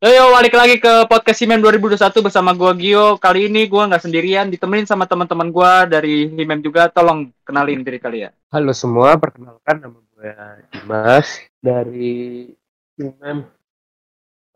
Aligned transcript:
Yo, 0.00 0.32
balik 0.32 0.56
lagi 0.56 0.80
ke 0.80 1.04
podcast 1.12 1.44
Himem 1.44 1.60
2021 1.60 2.24
bersama 2.24 2.56
gua 2.56 2.72
Gio. 2.72 3.20
Kali 3.20 3.52
ini 3.52 3.68
gua 3.68 3.84
nggak 3.84 4.08
sendirian, 4.08 4.48
ditemenin 4.48 4.88
sama 4.88 5.04
teman-teman 5.04 5.52
gua 5.52 5.84
dari 5.84 6.24
Himem 6.24 6.64
juga. 6.64 6.88
Tolong 6.88 7.28
kenalin 7.44 7.84
diri 7.84 8.00
kalian. 8.00 8.32
Halo 8.48 8.72
semua, 8.72 9.20
perkenalkan 9.20 9.76
nama 9.76 10.00
gue 10.00 10.32
Dimas 10.72 11.44
dari 11.60 12.48
Himem. 12.96 13.44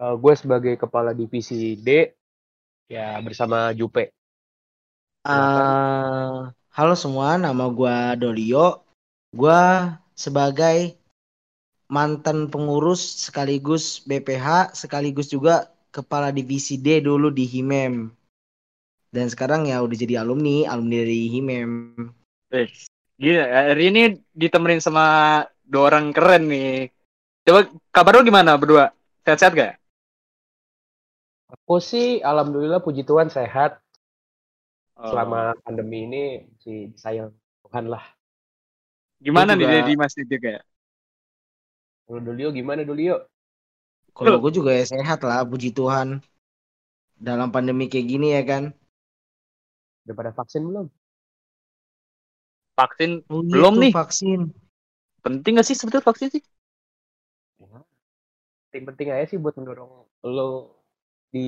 Uh, 0.00 0.16
gue 0.16 0.32
sebagai 0.32 0.80
kepala 0.80 1.12
divisi 1.12 1.76
D 1.76 2.16
ya 2.88 3.20
bersama 3.20 3.68
Jupe. 3.76 4.16
Uh, 5.28 6.48
halo 6.72 6.96
semua, 6.96 7.36
nama 7.36 7.68
gua 7.68 8.16
Dolio. 8.16 8.80
Gua 9.28 9.92
sebagai 10.16 10.96
mantan 11.88 12.48
pengurus 12.48 13.28
sekaligus 13.28 14.00
BPH 14.04 14.72
sekaligus 14.74 15.28
juga 15.28 15.68
kepala 15.94 16.34
divisi 16.34 16.80
D 16.80 16.98
dulu 17.04 17.30
di 17.30 17.46
Himem. 17.46 18.10
Dan 19.14 19.30
sekarang 19.30 19.70
ya 19.70 19.78
udah 19.78 19.94
jadi 19.94 20.26
alumni, 20.26 20.66
alumni 20.66 21.06
dari 21.06 21.30
Himem. 21.30 21.70
Eh, 22.50 22.66
gila, 23.14 23.46
hari 23.70 23.94
ini 23.94 24.02
ditemenin 24.34 24.82
sama 24.82 25.06
dua 25.62 25.94
orang 25.94 26.10
keren 26.10 26.50
nih. 26.50 26.90
Coba 27.46 27.70
kabar 27.94 28.12
lu 28.18 28.26
gimana 28.26 28.58
berdua? 28.58 28.90
Sehat-sehat 29.22 29.52
gak? 29.54 29.72
Aku 31.54 31.78
sih 31.78 32.18
alhamdulillah 32.24 32.82
puji 32.82 33.06
Tuhan 33.06 33.30
sehat. 33.30 33.78
Oh. 34.98 35.14
Selama 35.14 35.54
pandemi 35.62 36.06
ini 36.10 36.24
si 36.58 36.90
sayang 36.98 37.30
Tuhan 37.66 37.86
lah. 37.86 38.02
Gimana 39.22 39.54
Gua 39.54 39.58
nih 39.62 39.66
juga- 39.70 39.86
di 39.86 39.94
Mas 39.94 40.14
juga 40.18 40.48
ya? 40.58 40.62
Kalau 42.06 42.20
Dolio 42.26 42.48
gimana 42.58 42.82
Dolio? 42.88 43.16
Kalau 44.18 44.36
gue 44.42 44.52
juga 44.58 44.70
ya 44.78 44.84
sehat 44.92 45.18
lah, 45.28 45.40
puji 45.50 45.68
Tuhan. 45.78 46.08
Dalam 47.26 47.48
pandemi 47.54 47.84
kayak 47.92 48.06
gini 48.12 48.28
ya 48.38 48.42
kan. 48.50 48.62
Udah 50.04 50.14
pada 50.18 50.32
vaksin 50.38 50.62
belum? 50.68 50.86
Vaksin 52.78 53.10
Oh, 53.32 53.42
Belum 53.52 53.74
gitu, 53.74 53.80
nih. 53.82 53.94
vaksin. 53.96 54.40
penting 55.24 55.52
gak 55.58 55.66
sih 55.68 55.76
sebetulnya 55.78 56.06
vaksin 56.10 56.28
sih? 56.34 56.42
Penting-penting 58.68 59.08
aja 59.14 59.24
sih 59.30 59.38
buat 59.42 59.54
mendorong 59.58 59.92
lo 60.36 60.50
di 61.34 61.46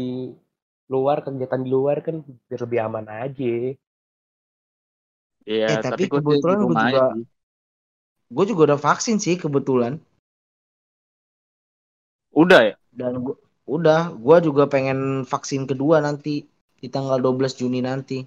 luar 0.92 1.18
kegiatan 1.26 1.60
di 1.64 1.70
luar 1.76 1.96
kan 2.06 2.16
biar 2.48 2.60
lebih 2.64 2.80
aman 2.86 3.06
aja. 3.22 3.52
Iya, 5.52 5.68
Eh, 5.70 5.82
tapi 5.84 6.02
sih 6.02 6.10
kebetulan 6.12 6.58
rumah 6.62 6.72
juga-. 6.82 7.12
Gue 8.34 8.44
juga 8.50 8.62
udah 8.70 8.78
vaksin 8.86 9.16
sih 9.24 9.34
kebetulan. 9.42 9.92
Udah 12.36 12.60
ya? 12.68 12.74
Dan 12.92 13.24
gua, 13.24 13.36
udah, 13.64 14.12
gua 14.12 14.36
juga 14.44 14.68
pengen 14.68 15.24
vaksin 15.24 15.64
kedua 15.64 16.04
nanti 16.04 16.44
di 16.76 16.88
tanggal 16.92 17.16
12 17.16 17.56
Juni 17.56 17.80
nanti. 17.80 18.20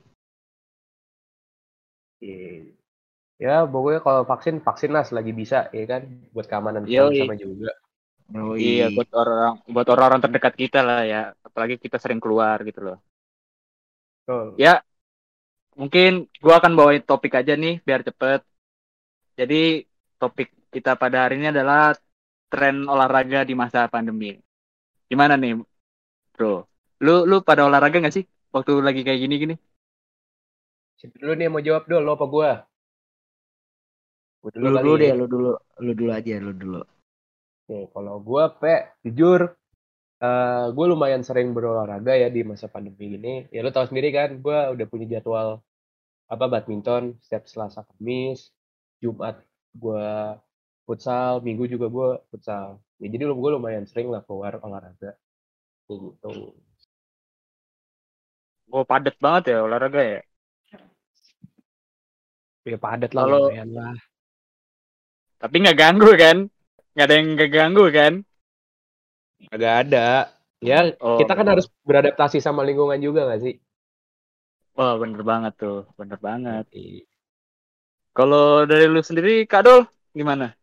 Iya. 2.19 2.73
Ya, 3.39 3.63
pokoknya 3.63 4.03
kalau 4.03 4.27
vaksin, 4.27 4.59
vaksin 4.59 4.91
lah 4.91 5.07
selagi 5.07 5.31
bisa, 5.31 5.71
ya 5.71 5.85
kan? 5.87 6.09
Buat 6.35 6.51
keamanan 6.51 6.83
Yoi. 6.83 7.23
sama 7.23 7.39
juga. 7.39 7.71
Oh, 8.35 8.53
Iya, 8.53 8.93
buat 8.93 9.09
orang 9.15 9.63
buat 9.65 9.87
orang-orang 9.89 10.21
terdekat 10.27 10.53
kita 10.59 10.83
lah 10.83 11.01
ya. 11.07 11.21
Apalagi 11.41 11.79
kita 11.79 11.97
sering 11.97 12.19
keluar 12.19 12.61
gitu 12.67 12.83
loh. 12.83 12.97
Betul. 14.21 14.59
Ya, 14.59 14.83
mungkin 15.73 16.27
gua 16.43 16.59
akan 16.59 16.75
bawain 16.75 17.01
topik 17.01 17.33
aja 17.39 17.55
nih 17.55 17.79
biar 17.81 18.03
cepet. 18.05 18.43
Jadi 19.39 19.87
topik 20.19 20.51
kita 20.69 20.99
pada 20.99 21.25
hari 21.25 21.39
ini 21.39 21.49
adalah 21.49 21.95
tren 22.51 22.75
olahraga 22.89 23.45
di 23.45 23.53
masa 23.53 23.85
pandemi. 23.93 24.35
Gimana 25.09 25.37
nih, 25.37 25.61
bro? 26.35 26.65
Lu 27.05 27.23
lu 27.29 27.41
pada 27.47 27.65
olahraga 27.69 27.97
nggak 28.01 28.15
sih 28.17 28.25
waktu 28.51 28.71
lagi 28.81 29.01
kayak 29.05 29.21
gini 29.23 29.35
gini? 29.37 29.55
Siapa 30.99 31.15
dulu 31.15 31.33
nih 31.39 31.47
mau 31.47 31.63
jawab 31.63 31.83
dulu, 31.87 31.99
lo 32.03 32.11
apa 32.17 32.25
gua? 32.27 32.51
Gua 34.43 34.51
Lu 34.59 34.69
dulu 34.83 34.91
ya. 34.99 34.99
deh, 34.99 35.11
lu 35.15 35.25
dulu, 35.31 35.51
lu 35.85 35.91
dulu 35.95 36.11
aja, 36.11 36.35
lu 36.43 36.51
dulu. 36.51 36.81
Oke, 37.69 37.77
kalau 37.93 38.15
gua, 38.19 38.43
Pe, 38.59 38.99
jujur, 39.05 39.41
eh 40.19 40.65
gue 40.75 40.85
lumayan 40.91 41.23
sering 41.23 41.55
berolahraga 41.55 42.13
ya 42.19 42.27
di 42.27 42.41
masa 42.43 42.67
pandemi 42.67 43.15
ini. 43.15 43.47
Ya 43.53 43.63
lo 43.63 43.71
tau 43.71 43.87
sendiri 43.87 44.09
kan, 44.11 44.29
gua 44.43 44.75
udah 44.75 44.85
punya 44.91 45.05
jadwal 45.19 45.63
apa 46.29 46.45
badminton 46.51 47.15
setiap 47.23 47.47
Selasa 47.47 47.81
Kamis, 47.87 48.51
Jumat 48.99 49.39
gua 49.71 50.35
futsal, 50.89 51.45
Minggu 51.45 51.69
juga 51.69 51.85
gua 51.85 52.17
futsal. 52.33 52.81
Ya, 52.97 53.07
jadi 53.13 53.29
lu 53.29 53.37
gue 53.37 53.53
lumayan 53.53 53.85
sering 53.85 54.09
lah 54.09 54.25
keluar 54.25 54.57
olahraga. 54.57 55.13
Kayak 55.85 55.97
gitu. 56.01 56.57
Oh, 58.73 58.81
padet 58.81 59.13
banget 59.21 59.53
ya 59.53 59.57
olahraga 59.61 60.01
ya. 60.01 60.21
Ya 62.65 62.77
padat 62.81 63.13
lah 63.13 63.23
Kalau- 63.29 63.53
lumayan 63.53 63.69
lah. 63.69 63.93
Tapi 65.37 65.55
nggak 65.61 65.77
ganggu 65.77 66.11
kan? 66.17 66.37
Nggak 66.97 67.05
ada 67.05 67.13
yang 67.13 67.27
nggak 67.37 67.51
ganggu 67.53 67.85
kan? 67.93 68.13
Agak 69.53 69.73
ada. 69.87 70.07
Ya, 70.59 70.91
Oh. 70.99 71.15
kita 71.15 71.39
kan 71.39 71.47
harus 71.47 71.71
beradaptasi 71.87 72.43
sama 72.43 72.67
lingkungan 72.67 72.99
juga 72.99 73.23
gak 73.31 73.39
sih? 73.47 73.55
Wah, 74.75 74.99
bener 74.99 75.23
banget 75.23 75.55
tuh, 75.55 75.87
bener 75.95 76.19
banget. 76.19 76.67
Kalau 78.11 78.67
dari 78.67 78.91
lu 78.91 78.99
sendiri, 78.99 79.47
Kak 79.47 79.63
Dol, 79.63 79.87
gimana? 80.11 80.58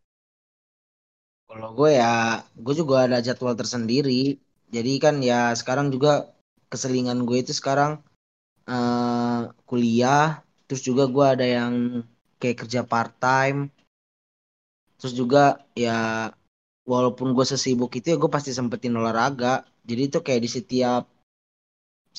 Kalau 1.56 1.72
gue 1.72 1.90
ya, 1.96 2.44
gue 2.64 2.74
juga 2.76 3.08
ada 3.08 3.16
jadwal 3.24 3.56
tersendiri. 3.56 4.36
Jadi 4.68 4.92
kan 5.00 5.14
ya 5.24 5.56
sekarang 5.56 5.88
juga 5.88 6.28
keselingan 6.68 7.24
gue 7.24 7.38
itu 7.40 7.52
sekarang 7.56 7.92
eh 8.68 9.40
kuliah, 9.68 10.44
terus 10.68 10.82
juga 10.84 11.08
gue 11.08 11.24
ada 11.34 11.46
yang 11.56 11.72
kayak 12.40 12.56
kerja 12.60 12.80
part 12.92 13.12
time. 13.24 13.72
Terus 15.00 15.14
juga 15.16 15.64
ya 15.72 16.28
walaupun 16.92 17.32
gue 17.32 17.46
sesibuk 17.48 17.88
itu 17.96 18.06
ya 18.12 18.16
gue 18.20 18.28
pasti 18.36 18.52
sempetin 18.52 18.92
olahraga. 19.00 19.64
Jadi 19.88 20.02
itu 20.12 20.18
kayak 20.20 20.42
di 20.44 20.50
setiap 20.52 21.02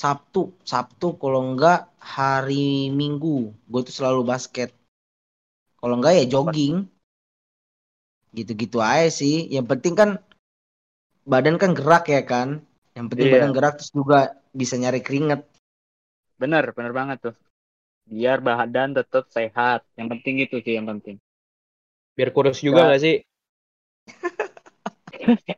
Sabtu, 0.01 0.41
Sabtu 0.65 1.07
kalau 1.21 1.41
enggak 1.53 1.79
hari 2.01 2.89
Minggu, 2.89 3.53
gue 3.69 3.81
tuh 3.85 3.93
selalu 3.93 4.21
basket. 4.33 4.69
Kalau 5.77 5.93
enggak 6.01 6.13
ya 6.17 6.25
jogging. 6.33 6.97
Gitu-gitu 8.35 8.79
aja 8.83 9.07
sih. 9.11 9.47
Yang 9.51 9.65
penting 9.75 9.93
kan 9.95 10.09
badan 11.27 11.55
kan 11.61 11.71
gerak 11.75 12.07
ya 12.07 12.21
kan. 12.23 12.61
Yang 12.97 13.05
penting 13.13 13.27
Iya. 13.29 13.33
badan 13.38 13.51
gerak 13.53 13.73
terus 13.77 13.91
juga 13.93 14.19
bisa 14.55 14.75
nyari 14.79 14.99
keringet. 15.03 15.45
Bener, 16.41 16.63
bener 16.73 16.93
banget 16.93 17.17
tuh. 17.21 17.35
Biar 18.07 18.39
badan 18.39 18.95
tetap 18.95 19.27
sehat. 19.29 19.83
Yang 19.99 20.07
penting 20.17 20.35
itu 20.43 20.55
sih 20.63 20.73
yang 20.79 20.87
penting. 20.87 21.17
Biar 22.17 22.29
kurus 22.33 22.63
juga 22.63 22.87
Ya. 22.87 22.93
gak 22.95 23.01
sih? 23.05 23.16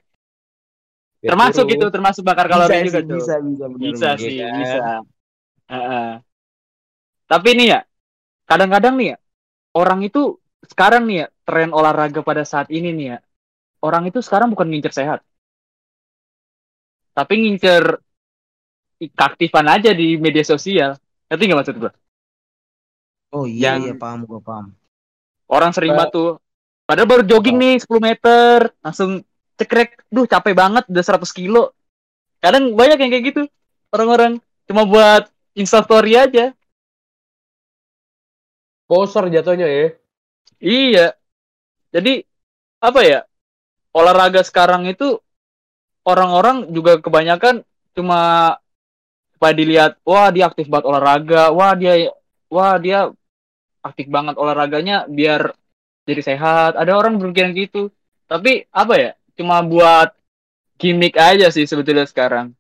Biar 1.20 1.32
termasuk 1.36 1.66
kurus. 1.68 1.76
itu, 1.76 1.86
termasuk 1.92 2.24
bakar 2.24 2.48
kalori 2.48 2.80
Bisa 2.80 2.88
juga 2.88 3.00
sih, 3.00 3.08
tuh. 3.08 3.20
bisa, 3.20 3.34
bisa, 3.44 3.66
benar, 3.68 3.92
Bisa 3.92 4.10
sih, 4.20 4.32
Iya 4.36 4.48
kan? 4.50 4.58
bisa. 4.60 4.80
Heeh. 5.70 6.10
Tapi 7.30 7.50
nih 7.60 7.68
ya, 7.76 7.80
kadang-kadang 8.50 8.94
nih 8.98 9.08
ya, 9.14 9.18
orang 9.78 10.00
itu 10.02 10.22
sekarang 10.66 11.06
nih 11.06 11.18
ya, 11.24 11.28
tren 11.50 11.74
olahraga 11.74 12.22
pada 12.22 12.46
saat 12.46 12.70
ini 12.70 12.94
nih 12.94 13.08
ya, 13.10 13.18
orang 13.82 14.06
itu 14.06 14.22
sekarang 14.22 14.54
bukan 14.54 14.70
ngincer 14.70 14.94
sehat. 14.94 15.20
Tapi 17.18 17.34
ngincer 17.42 17.98
keaktifan 19.02 19.66
aja 19.66 19.90
di 19.98 20.22
media 20.22 20.46
sosial. 20.46 20.94
Ngerti 21.26 21.44
nggak 21.50 21.60
maksud 21.66 21.76
gue? 21.82 21.92
Oh 23.34 23.50
iya, 23.50 23.74
Yang- 23.74 23.82
iya 23.82 23.94
paham 23.98 24.30
gue 24.30 24.38
paham. 24.46 24.78
Orang 25.50 25.74
sering 25.74 25.98
banget 25.98 26.14
tuh. 26.14 26.32
Padahal 26.86 27.10
baru 27.10 27.24
jogging 27.26 27.58
nih 27.58 27.76
10 27.82 28.02
meter, 28.02 28.70
langsung 28.86 29.26
cekrek, 29.58 30.06
duh 30.10 30.30
capek 30.30 30.54
banget, 30.54 30.86
udah 30.86 31.04
100 31.06 31.34
kilo. 31.34 31.74
Kadang 32.38 32.74
banyak 32.78 32.98
yang 33.02 33.12
kayak 33.14 33.26
gitu. 33.34 33.42
Orang-orang 33.90 34.38
cuma 34.70 34.86
buat 34.86 35.26
instastory 35.58 36.18
aja. 36.18 36.54
Poser 38.90 39.30
jatuhnya 39.30 39.70
ya. 39.70 39.86
Iya. 40.58 41.19
Jadi 41.90 42.24
apa 42.80 43.02
ya? 43.04 43.20
Olahraga 43.90 44.46
sekarang 44.46 44.86
itu 44.86 45.18
orang-orang 46.06 46.70
juga 46.70 47.02
kebanyakan 47.02 47.66
cuma 47.98 48.56
supaya 49.34 49.54
dilihat, 49.58 49.92
wah 50.06 50.30
dia 50.30 50.46
aktif 50.46 50.70
banget 50.70 50.86
olahraga, 50.86 51.50
wah 51.50 51.74
dia 51.74 52.14
wah 52.52 52.78
dia 52.78 53.10
aktif 53.82 54.06
banget 54.12 54.36
olahraganya 54.38 55.10
biar 55.10 55.56
jadi 56.06 56.22
sehat. 56.22 56.78
Ada 56.78 56.94
orang 56.94 57.18
berpikiran 57.18 57.56
gitu. 57.58 57.90
Tapi 58.30 58.70
apa 58.70 58.94
ya? 58.98 59.12
Cuma 59.34 59.64
buat 59.64 60.14
gimmick 60.78 61.18
aja 61.18 61.50
sih 61.50 61.66
sebetulnya 61.66 62.06
sekarang. 62.06 62.54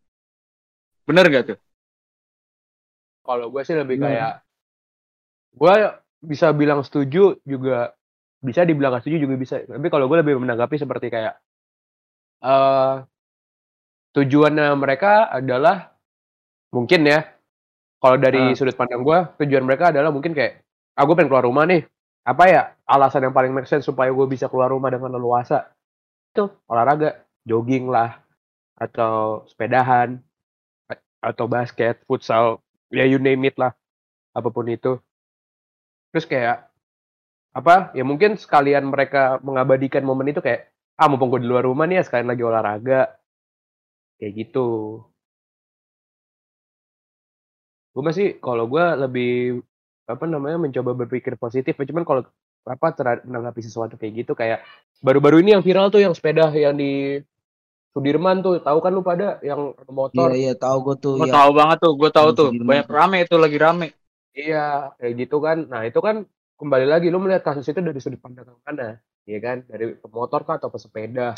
Bener 1.06 1.26
gak 1.30 1.44
tuh? 1.54 1.60
Kalau 3.26 3.54
gue 3.54 3.62
sih 3.62 3.78
lebih 3.78 4.02
kayak 4.02 4.42
gue 5.54 5.74
bisa 6.24 6.50
bilang 6.56 6.82
setuju 6.82 7.38
juga 7.46 7.94
bisa 8.40 8.64
dibilang 8.64 8.96
gak 8.96 9.04
setuju 9.04 9.28
juga 9.28 9.36
bisa. 9.36 9.56
Tapi 9.64 9.88
kalau 9.92 10.08
gue 10.08 10.18
lebih 10.24 10.40
menanggapi 10.40 10.76
seperti 10.80 11.12
kayak 11.12 11.36
eh 12.40 12.96
tujuannya 14.16 14.74
mereka 14.80 15.30
adalah 15.30 15.94
mungkin 16.74 17.06
ya 17.06 17.20
kalau 18.00 18.16
dari 18.18 18.54
Ah. 18.54 18.56
sudut 18.56 18.74
pandang 18.80 19.04
gue 19.04 19.18
tujuan 19.44 19.64
mereka 19.68 19.92
adalah 19.92 20.10
mungkin 20.10 20.32
kayak 20.34 20.64
ah 20.96 21.04
gue 21.04 21.16
pengen 21.16 21.30
keluar 21.30 21.46
rumah 21.46 21.68
nih 21.68 21.84
apa 22.26 22.44
ya 22.48 22.62
alasan 22.88 23.28
yang 23.30 23.36
paling 23.36 23.52
make 23.52 23.68
sense 23.68 23.86
supaya 23.86 24.10
gue 24.14 24.28
bisa 24.30 24.48
keluar 24.48 24.72
rumah 24.72 24.90
dengan 24.94 25.14
leluasa 25.18 25.68
itu 26.34 26.48
olahraga 26.70 27.26
jogging 27.44 27.90
lah 27.90 28.22
atau 28.80 29.44
sepedahan 29.50 30.16
atau 31.20 31.46
basket 31.52 32.00
futsal 32.08 32.64
ya 32.94 33.04
you 33.04 33.20
name 33.20 33.44
it 33.46 33.56
lah 33.60 33.76
apa 34.32 34.48
pun 34.50 34.66
itu 34.72 34.96
terus 36.14 36.26
kayak 36.26 36.69
apa 37.60 37.76
ya 37.98 38.04
mungkin 38.10 38.32
sekalian 38.44 38.84
mereka 38.94 39.22
mengabadikan 39.48 40.04
momen 40.10 40.32
itu 40.32 40.42
kayak 40.46 40.62
ah 41.00 41.08
mumpung 41.12 41.30
gue 41.34 41.42
di 41.44 41.50
luar 41.52 41.64
rumah 41.70 41.86
nih 41.88 41.98
ya 42.00 42.04
sekalian 42.08 42.30
lagi 42.32 42.44
olahraga 42.50 43.00
kayak 44.18 44.34
gitu 44.40 44.60
gue 47.94 48.04
masih 48.06 48.28
kalau 48.46 48.66
gue 48.72 48.84
lebih 49.04 49.30
apa 50.10 50.26
namanya 50.26 50.58
mencoba 50.66 50.92
berpikir 51.06 51.34
positif 51.38 51.74
ya 51.78 51.86
cuman 51.90 52.04
kalau 52.08 52.22
apa 52.70 52.88
ter- 52.98 53.24
menanggapi 53.26 53.62
sesuatu 53.66 53.94
kayak 54.00 54.14
gitu 54.26 54.32
kayak 54.38 54.62
baru-baru 55.06 55.42
ini 55.42 55.50
yang 55.58 55.64
viral 55.66 55.90
tuh 55.94 56.02
yang 56.06 56.14
sepeda 56.18 56.50
yang 56.54 56.76
di 56.78 57.18
Sudirman 57.94 58.38
tuh 58.46 58.54
tahu 58.66 58.80
kan 58.84 58.92
lu 58.98 59.02
pada 59.10 59.28
yang 59.50 59.62
Iya 60.18 60.30
motor 60.30 60.30
iya 60.42 60.52
tahu 60.64 60.78
gue 60.86 60.96
tuh 61.04 61.16
Gue 61.18 61.28
ya. 61.28 61.36
tahu 61.36 61.50
banget 61.60 61.78
tuh, 61.84 61.94
gue 62.02 62.10
tahu 62.18 62.30
Yang 62.30 62.36
tuh. 62.40 62.50
Sudirman 62.50 62.68
Banyak 62.68 62.88
rame 62.98 63.18
itu 63.26 63.36
lagi 63.44 63.58
rame. 63.66 63.86
Iya, 64.40 64.58
kayak 65.00 65.14
gitu 65.22 65.36
kan. 65.46 65.58
Nah, 65.72 65.82
itu 65.90 66.00
kan 66.08 66.16
kembali 66.60 66.86
lagi 66.86 67.08
lu 67.08 67.24
melihat 67.24 67.48
kasus 67.48 67.72
itu 67.72 67.80
dari 67.80 67.96
sudut 68.04 68.20
pandang 68.20 68.52
mana, 68.68 69.00
ya 69.24 69.40
kan? 69.40 69.64
Dari 69.64 69.96
pemotor 69.96 70.44
kah 70.44 70.60
atau 70.60 70.68
pesepeda? 70.68 71.32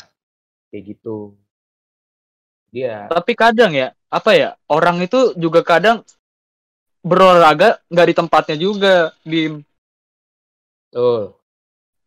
Kayak 0.74 0.82
gitu. 0.98 1.38
Dia, 2.72 3.06
Tapi 3.06 3.36
kadang 3.38 3.70
ya, 3.70 3.94
apa 4.08 4.32
ya? 4.34 4.56
Orang 4.66 4.98
itu 5.04 5.36
juga 5.36 5.60
kadang 5.62 6.02
berolahraga 7.04 7.78
nggak 7.92 8.08
di 8.08 8.14
tempatnya 8.16 8.56
juga, 8.56 8.94
Bim. 9.22 9.62
tuh. 10.88 11.36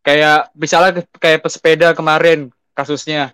Kayak 0.06 0.54
misalnya 0.54 1.02
kayak 1.18 1.42
pesepeda 1.46 1.94
kemarin 1.94 2.50
kasusnya. 2.74 3.34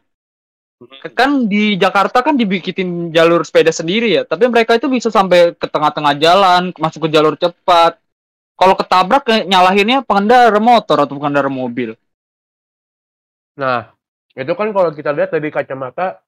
Kan 1.13 1.45
di 1.45 1.77
Jakarta 1.77 2.25
kan 2.25 2.35
dibikin 2.35 3.13
jalur 3.13 3.45
sepeda 3.45 3.69
sendiri 3.69 4.17
ya, 4.17 4.23
tapi 4.25 4.49
mereka 4.49 4.75
itu 4.75 4.89
bisa 4.89 5.13
sampai 5.13 5.53
ke 5.53 5.67
tengah-tengah 5.69 6.17
jalan, 6.17 6.73
masuk 6.79 7.07
ke 7.07 7.09
jalur 7.13 7.35
cepat. 7.37 8.01
Kalau 8.61 8.77
ketabrak 8.77 9.25
kayak 9.25 9.49
nyalahinnya 9.49 10.05
pengendara 10.05 10.61
motor 10.61 11.01
atau 11.01 11.17
pengendara 11.17 11.49
mobil. 11.49 11.97
Nah, 13.57 13.89
itu 14.37 14.53
kan 14.53 14.69
kalau 14.69 14.93
kita 14.93 15.09
lihat 15.17 15.33
dari 15.33 15.49
kacamata 15.49 16.21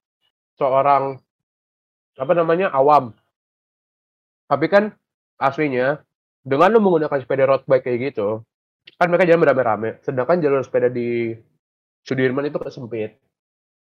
seorang 0.58 1.22
apa 2.18 2.32
namanya 2.34 2.74
awam. 2.74 3.14
Tapi 4.50 4.66
kan 4.66 4.90
aslinya 5.38 6.02
dengan 6.42 6.74
lu 6.74 6.82
menggunakan 6.82 7.22
sepeda 7.22 7.46
road 7.46 7.62
bike 7.70 7.86
kayak 7.86 8.12
gitu, 8.12 8.42
kan 8.98 9.06
mereka 9.08 9.30
jalan 9.30 9.42
beramai-ramai. 9.46 10.02
Sedangkan 10.02 10.42
jalur 10.42 10.66
sepeda 10.66 10.90
di 10.90 11.38
Sudirman 12.04 12.50
itu 12.50 12.58
sempit. 12.68 13.16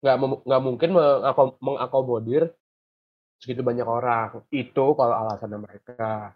Nggak, 0.03 0.15
nggak 0.45 0.61
mungkin 0.61 0.89
mengako- 0.93 1.57
mengakomodir 1.63 2.51
segitu 3.41 3.63
banyak 3.63 3.87
orang. 3.87 4.43
Itu 4.53 4.93
kalau 4.93 5.15
alasannya 5.25 5.57
mereka. 5.57 6.35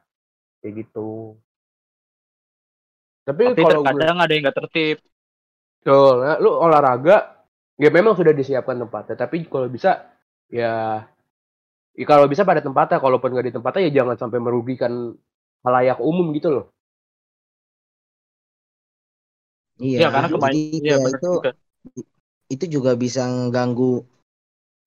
Kayak 0.63 0.73
gitu. 0.81 1.37
Tapi, 3.25 3.43
Tapi 3.45 3.61
kalau 3.61 3.81
gue 3.89 4.05
terkadang 4.05 4.17
ada 4.21 4.31
yang 4.33 4.43
nggak 4.45 4.57
tertib. 4.59 4.97
Betul, 5.81 6.13
nah, 6.25 6.37
lu 6.41 6.49
olahraga 6.49 7.45
ya 7.77 7.89
memang 7.93 8.17
sudah 8.17 8.33
disiapkan 8.33 8.77
tempatnya, 8.81 9.15
tapi 9.21 9.45
kalau 9.45 9.69
bisa 9.69 10.09
ya, 10.49 11.05
ya 11.99 12.05
kalau 12.11 12.25
bisa 12.31 12.43
pada 12.49 12.61
tempatnya, 12.65 12.97
kalaupun 13.03 13.29
nggak 13.33 13.47
di 13.49 13.53
tempatnya 13.55 13.81
ya 13.87 13.91
jangan 14.03 14.17
sampai 14.21 14.39
merugikan 14.43 14.93
halayak 15.65 15.97
umum 16.01 16.31
gitu 16.35 16.49
loh. 16.55 16.65
Iya, 19.87 20.01
Ya, 20.01 20.07
karena 20.13 20.27
kebanyakan 20.33 20.79
iya 20.85 20.93
kayak 20.93 21.03
benar 21.03 21.21
itu 21.21 21.27
juga. 21.35 21.49
itu 22.55 22.65
juga 22.75 22.91
bisa 23.03 23.21
mengganggu 23.25 23.91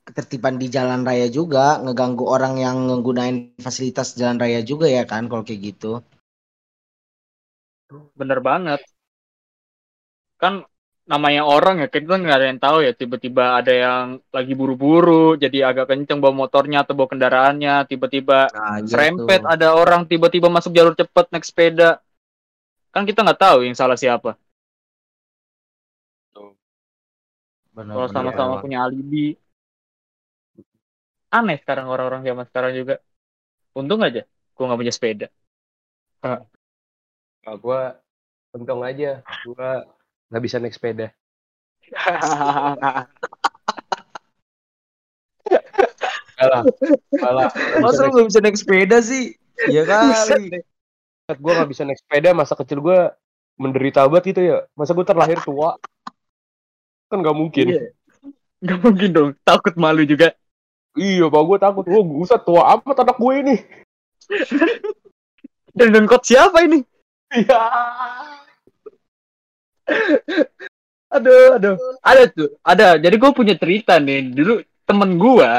ketertiban 0.06 0.56
di 0.62 0.66
jalan 0.76 1.00
raya 1.08 1.28
juga, 1.38 1.66
ngeganggu 1.84 2.24
orang 2.34 2.54
yang 2.64 2.76
menggunakan 2.90 3.36
fasilitas 3.64 4.08
jalan 4.20 4.38
raya 4.42 4.60
juga 4.70 4.86
ya 4.96 5.04
kan 5.12 5.22
kalau 5.30 5.44
kayak 5.46 5.60
gitu. 5.74 5.92
Bener 7.88 8.38
banget. 8.44 8.80
Kan 10.36 10.68
namanya 11.08 11.48
orang 11.48 11.80
ya, 11.80 11.88
kita 11.88 12.20
nggak 12.20 12.36
ada 12.36 12.46
yang 12.52 12.60
tahu 12.60 12.78
ya. 12.84 12.92
Tiba-tiba 12.92 13.58
ada 13.58 13.72
yang 13.72 14.20
lagi 14.28 14.52
buru-buru, 14.52 15.40
jadi 15.40 15.72
agak 15.72 15.88
kenceng 15.88 16.20
bawa 16.20 16.36
motornya 16.36 16.84
atau 16.84 16.92
bawa 16.92 17.08
kendaraannya. 17.08 17.88
Tiba-tiba 17.88 18.52
Nah, 18.52 18.78
iya 18.84 18.86
serempet 18.86 19.40
ada 19.48 19.72
orang 19.72 20.04
tiba-tiba 20.04 20.52
masuk 20.52 20.76
jalur 20.76 20.92
cepat 20.92 21.32
naik 21.32 21.48
sepeda. 21.48 21.98
Kan 22.92 23.08
kita 23.08 23.24
nggak 23.24 23.40
tahu 23.40 23.64
yang 23.64 23.76
salah 23.76 23.96
siapa. 23.96 24.36
Kalau 27.78 28.08
sama-sama 28.10 28.58
punya 28.60 28.84
alibi. 28.84 29.38
Aneh 31.28 31.56
sekarang 31.60 31.86
orang-orang 31.88 32.24
zaman 32.24 32.44
sekarang 32.48 32.72
juga. 32.74 32.94
Untung 33.76 34.00
aja, 34.02 34.26
gua 34.56 34.64
nggak 34.68 34.80
punya 34.80 34.94
sepeda. 34.94 35.26
Kalau 37.48 37.64
gue 37.64 37.80
untung 38.60 38.84
aja, 38.84 39.24
gue 39.24 39.70
nggak 40.28 40.44
bisa 40.44 40.60
naik 40.60 40.76
sepeda. 40.76 41.16
Malah, 46.36 46.62
malah 47.16 47.48
Masa 47.80 48.12
lu 48.12 48.28
bisa 48.28 48.44
naik 48.44 48.60
sepeda 48.60 49.00
sih? 49.00 49.32
Iya 49.64 49.88
kali. 49.88 50.60
gue 51.40 51.52
nggak 51.56 51.70
bisa 51.72 51.88
naik 51.88 51.96
sepeda, 52.04 52.36
masa 52.36 52.52
kecil 52.52 52.84
gue 52.84 53.16
menderita 53.56 54.04
banget 54.04 54.36
gitu 54.36 54.40
ya. 54.44 54.68
Masa 54.76 54.92
gue 54.92 55.08
terlahir 55.08 55.40
tua, 55.40 55.80
kan 57.08 57.24
nggak 57.24 57.32
mungkin. 57.32 57.64
Iya. 57.64 57.96
Nggak 58.60 58.78
mungkin 58.84 59.08
dong, 59.16 59.30
takut 59.40 59.72
malu 59.80 60.04
juga. 60.04 60.36
Iya, 61.00 61.32
pak 61.32 61.42
gue 61.48 61.56
takut. 61.64 61.84
Wah, 61.88 62.04
buset 62.04 62.44
tua 62.44 62.76
amat 62.76 63.08
anak 63.08 63.16
gue 63.16 63.34
ini. 63.40 63.56
Dan 65.72 65.96
dengkot 65.96 66.28
siapa 66.28 66.60
ini? 66.68 66.84
Iya. 67.28 67.60
Aduh, 71.08 71.56
aduh. 71.56 71.76
Ada 72.04 72.22
tuh, 72.28 72.50
ada. 72.60 73.00
Jadi 73.00 73.16
gue 73.16 73.30
punya 73.32 73.54
cerita 73.56 73.96
nih. 73.96 74.32
Dulu 74.32 74.60
temen 74.84 75.16
gue 75.16 75.50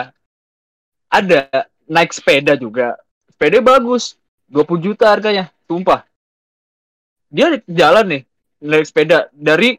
ada 1.10 1.40
naik 1.90 2.14
sepeda 2.14 2.54
juga. 2.54 2.98
Sepeda 3.34 3.62
bagus. 3.62 4.14
20 4.50 4.82
juta 4.82 5.10
harganya. 5.14 5.50
Sumpah. 5.70 6.06
Dia 7.30 7.58
jalan 7.70 8.06
nih. 8.18 8.22
Naik 8.66 8.86
sepeda. 8.90 9.30
Dari 9.34 9.78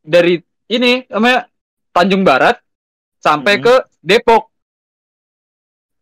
dari 0.00 0.40
ini 0.68 1.04
namanya 1.08 1.48
Tanjung 1.92 2.24
Barat 2.24 2.56
sampai 3.20 3.60
Hmm. 3.60 3.64
ke 3.64 3.74
Depok. 4.00 4.48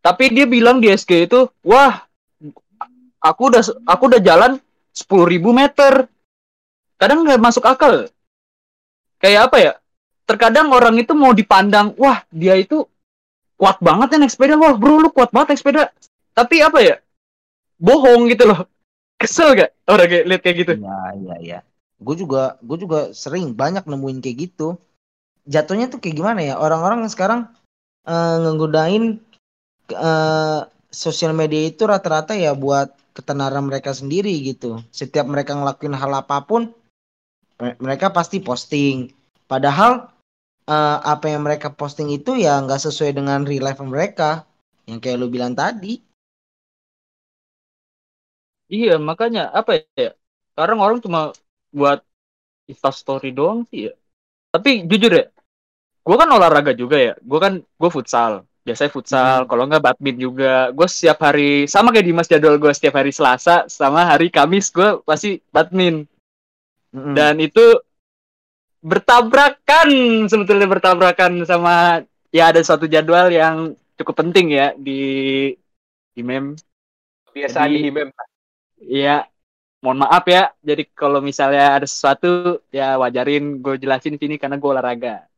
Tapi 0.00 0.32
dia 0.32 0.48
bilang 0.48 0.80
di 0.80 0.88
SG 0.88 1.28
itu, 1.28 1.44
wah, 1.60 2.08
aku 3.20 3.42
udah 3.52 3.60
aku 3.84 4.02
udah 4.08 4.20
jalan 4.24 4.56
10.000 4.94 5.40
meter. 5.50 6.06
Kadang 7.00 7.24
nggak 7.24 7.40
masuk 7.40 7.64
akal. 7.64 8.10
Kayak 9.20 9.40
apa 9.50 9.56
ya? 9.60 9.72
Terkadang 10.28 10.70
orang 10.70 10.94
itu 11.00 11.12
mau 11.16 11.34
dipandang, 11.34 11.96
wah 11.98 12.22
dia 12.30 12.54
itu 12.54 12.86
kuat 13.60 13.76
banget 13.84 14.16
ya 14.16 14.18
naik 14.22 14.32
sepeda. 14.32 14.54
Wah 14.56 14.76
bro 14.76 15.00
lu 15.02 15.08
kuat 15.12 15.32
banget 15.34 15.56
naik 15.56 15.60
sepeda. 15.60 15.82
Tapi 16.32 16.64
apa 16.64 16.78
ya? 16.80 16.96
Bohong 17.80 18.28
gitu 18.32 18.48
loh. 18.48 18.68
Kesel 19.20 19.52
gak 19.52 19.76
orang 19.84 20.08
kayak 20.08 20.24
lihat 20.24 20.40
kayak 20.40 20.56
gitu? 20.64 20.72
Iya, 20.80 21.00
iya, 21.20 21.36
iya. 21.40 21.58
Gue 22.00 22.16
juga, 22.16 22.56
gue 22.64 22.80
juga 22.80 23.12
sering 23.12 23.52
banyak 23.52 23.84
nemuin 23.84 24.24
kayak 24.24 24.36
gitu. 24.48 24.80
Jatuhnya 25.44 25.92
tuh 25.92 26.00
kayak 26.00 26.16
gimana 26.16 26.40
ya? 26.40 26.54
Orang-orang 26.56 27.04
sekarang 27.12 27.52
eh, 28.08 28.36
nggunain 28.40 29.20
eh, 29.92 30.60
sosial 30.88 31.36
media 31.36 31.68
itu 31.68 31.84
rata-rata 31.84 32.32
ya 32.32 32.56
buat 32.56 32.96
ketenaran 33.20 33.64
mereka 33.70 33.92
sendiri 34.00 34.32
gitu. 34.50 34.80
Setiap 35.00 35.26
mereka 35.32 35.52
ngelakuin 35.58 35.94
hal 36.00 36.12
apa 36.22 36.38
pun, 36.48 36.62
me- 37.62 37.78
mereka 37.84 38.06
pasti 38.18 38.38
posting. 38.48 38.96
Padahal 39.52 39.92
eh, 40.74 40.98
apa 41.14 41.26
yang 41.32 41.42
mereka 41.46 41.68
posting 41.80 42.08
itu 42.18 42.32
ya 42.46 42.54
nggak 42.64 42.80
sesuai 42.86 43.12
dengan 43.18 43.40
real 43.48 43.64
life 43.68 43.82
mereka. 43.84 44.30
Yang 44.88 44.98
kayak 45.04 45.18
lu 45.22 45.28
bilang 45.34 45.54
tadi. 45.62 45.94
Iya 48.74 48.90
makanya 49.08 49.40
apa 49.58 49.70
ya? 50.02 50.08
Sekarang 50.50 50.78
orang 50.84 50.98
cuma 51.04 51.18
buat 51.78 51.98
Insta 52.70 52.90
story 53.00 53.28
doang 53.38 53.60
sih 53.70 53.80
ya. 53.88 53.92
Tapi 54.54 54.70
jujur 54.90 55.12
ya, 55.18 55.24
gue 56.06 56.16
kan 56.22 56.28
olahraga 56.36 56.72
juga 56.82 56.96
ya. 57.06 57.12
Gue 57.30 57.38
kan 57.44 57.54
gue 57.80 57.90
futsal. 57.96 58.32
Biasanya 58.70 58.94
futsal. 58.94 59.38
Hmm. 59.42 59.48
Kalau 59.50 59.62
nggak 59.66 59.82
badminton 59.82 60.22
juga. 60.22 60.70
Gue 60.70 60.86
setiap 60.86 61.18
hari 61.26 61.66
sama 61.66 61.90
kayak 61.90 62.06
Dimas 62.06 62.30
jadwal 62.30 62.54
gue 62.54 62.70
setiap 62.70 63.02
hari 63.02 63.10
Selasa 63.10 63.66
sama 63.66 64.06
hari 64.06 64.30
Kamis 64.30 64.70
gue 64.70 65.02
pasti 65.02 65.42
badminton. 65.50 66.06
Mm-mm. 66.94 67.14
Dan 67.18 67.38
itu 67.42 67.62
bertabrakan 68.82 69.90
sebetulnya 70.26 70.66
bertabrakan 70.66 71.44
sama 71.46 72.02
ya 72.30 72.50
ada 72.50 72.62
suatu 72.62 72.88
jadwal 72.90 73.28
yang 73.30 73.74
cukup 73.98 74.24
penting 74.24 74.54
ya 74.54 74.72
di 74.78 75.52
di 76.14 76.22
mem. 76.22 76.54
Jadi- 77.30 77.86
di 77.86 77.90
mem. 77.94 78.10
Iya, 78.80 79.28
mohon 79.84 80.02
maaf 80.02 80.24
ya. 80.26 80.50
Jadi 80.64 80.88
kalau 80.96 81.20
misalnya 81.22 81.78
ada 81.78 81.86
sesuatu 81.86 82.58
ya 82.72 82.96
wajarin 82.98 83.60
gue 83.60 83.76
jelasin 83.78 84.16
sini 84.18 84.40
karena 84.40 84.58
gue 84.58 84.70
olahraga. 84.72 85.29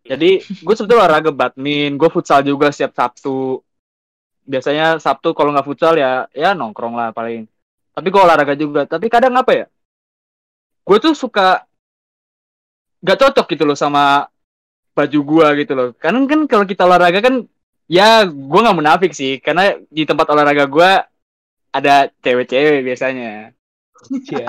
Jadi 0.00 0.40
gue 0.40 0.74
sebetulnya 0.74 1.04
olahraga 1.04 1.30
badminton, 1.30 2.00
gue 2.00 2.08
futsal 2.08 2.40
juga 2.40 2.72
setiap 2.72 2.96
Sabtu. 2.96 3.60
Biasanya 4.48 4.98
Sabtu 4.98 5.36
kalau 5.36 5.52
nggak 5.52 5.68
futsal 5.68 5.94
ya 6.00 6.26
ya 6.32 6.56
nongkrong 6.56 6.96
lah 6.96 7.12
paling. 7.12 7.44
Tapi 7.92 8.06
gue 8.08 8.22
olahraga 8.22 8.54
juga. 8.56 8.88
Tapi 8.88 9.06
kadang 9.12 9.36
apa 9.36 9.52
ya? 9.52 9.66
Gue 10.86 10.96
tuh 10.98 11.12
suka 11.12 11.62
gak 13.00 13.16
cocok 13.16 13.46
gitu 13.56 13.64
loh 13.64 13.78
sama 13.78 14.28
baju 14.96 15.20
gue 15.20 15.46
gitu 15.64 15.72
loh. 15.76 15.88
Karena 15.96 16.24
kan 16.24 16.40
kalau 16.48 16.64
kita 16.64 16.88
olahraga 16.88 17.20
kan 17.20 17.44
ya 17.86 18.24
gue 18.24 18.60
nggak 18.64 18.78
munafik 18.78 19.12
sih. 19.12 19.38
Karena 19.38 19.76
di 19.92 20.08
tempat 20.08 20.26
olahraga 20.32 20.64
gue 20.64 20.90
ada 21.70 22.08
cewek-cewek 22.24 22.82
biasanya. 22.82 23.52
Iya. 24.08 24.48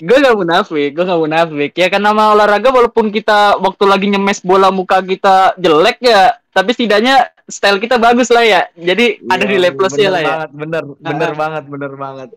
Gue 0.00 0.16
gak 0.16 0.36
munafik, 0.36 0.90
gue 0.96 1.04
gak 1.04 1.20
munafik. 1.20 1.72
Ya 1.76 1.88
kan 1.92 2.00
nama 2.00 2.32
olahraga 2.32 2.72
walaupun 2.72 3.12
kita 3.12 3.60
waktu 3.60 3.84
lagi 3.84 4.06
nyemes 4.08 4.40
bola 4.40 4.72
muka 4.72 5.04
kita 5.04 5.54
jelek 5.60 6.00
ya, 6.00 6.40
tapi 6.50 6.72
setidaknya 6.72 7.28
style 7.46 7.78
kita 7.82 8.00
bagus 8.00 8.32
lah 8.32 8.44
ya. 8.46 8.60
Jadi 8.74 9.20
ada 9.28 9.44
di 9.44 9.56
Iya, 9.60 9.70
plusnya 9.76 10.08
lah 10.08 10.20
ya. 10.22 10.28
Banget, 10.30 10.50
bener, 10.56 10.82
bener 10.98 11.32
banget, 11.36 11.64
bener 11.68 11.92
banget. 11.94 12.28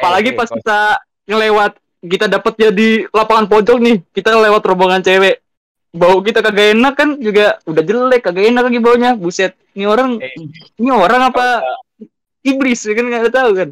Apalagi 0.00 0.30
Eh, 0.32 0.36
pas 0.38 0.48
eh, 0.48 0.54
kita 0.56 0.80
ngelewat, 1.28 1.72
kita 2.02 2.26
dapetnya 2.26 2.68
di 2.72 2.88
lapangan 3.12 3.46
pojok 3.46 3.78
nih, 3.78 3.96
kita 4.16 4.32
lewat 4.32 4.62
rombongan 4.64 5.04
cewek. 5.04 5.44
Bau 5.92 6.24
kita 6.24 6.40
kagak 6.40 6.72
enak 6.72 6.94
kan 6.96 7.20
juga 7.20 7.60
udah 7.68 7.82
jelek, 7.84 8.24
kagak 8.24 8.48
enak 8.48 8.64
lagi 8.64 8.80
baunya. 8.80 9.12
Buset, 9.12 9.52
ini 9.76 9.84
orang, 9.84 10.16
Eh. 10.24 10.32
ini 10.80 10.88
orang 10.88 11.28
apa 11.28 11.60
iblis 12.40 12.80
ya 12.88 12.96
kan 12.96 13.04
nggak 13.12 13.28
tahu 13.28 13.50
kan. 13.52 13.70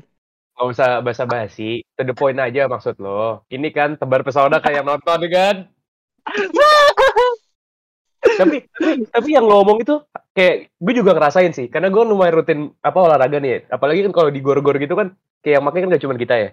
Gak 0.60 0.76
usah 0.76 1.00
basa-basi, 1.00 1.80
to 1.96 2.04
the 2.04 2.12
point 2.12 2.36
aja 2.36 2.68
maksud 2.68 3.00
lo. 3.00 3.48
Ini 3.48 3.72
kan 3.72 3.96
tebar 3.96 4.20
pesona 4.20 4.60
kayak 4.60 4.84
nonton 4.84 5.24
kan. 5.32 5.64
tapi, 8.40 8.68
tapi 8.68 8.92
tapi 9.08 9.28
yang 9.32 9.48
lo 9.48 9.64
ngomong 9.64 9.80
itu 9.80 10.04
kayak 10.36 10.68
gue 10.76 10.92
juga 10.92 11.16
ngerasain 11.16 11.56
sih, 11.56 11.72
karena 11.72 11.88
gue 11.88 12.04
lumayan 12.04 12.36
rutin 12.36 12.60
apa 12.84 12.98
olahraga 13.00 13.40
nih. 13.40 13.64
Apalagi 13.72 14.04
kan 14.04 14.12
kalau 14.12 14.28
di 14.28 14.44
gor-gor 14.44 14.76
gitu 14.76 14.92
kan, 14.92 15.16
kayak 15.40 15.54
yang 15.56 15.64
makanya 15.64 15.88
kan 15.88 15.92
gak 15.96 16.04
cuma 16.04 16.14
kita 16.20 16.34
ya. 16.36 16.48